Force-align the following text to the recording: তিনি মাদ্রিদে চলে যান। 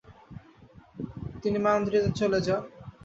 তিনি 1.41 1.57
মাদ্রিদে 1.65 2.09
চলে 2.19 2.39
যান। 2.47 2.61